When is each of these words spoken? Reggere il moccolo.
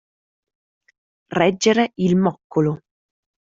Reggere 1.27 1.91
il 1.97 2.15
moccolo. 2.15 2.81